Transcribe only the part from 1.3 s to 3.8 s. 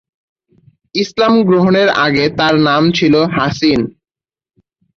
গ্রহণের আগে তার নাম ছিল হাছিন।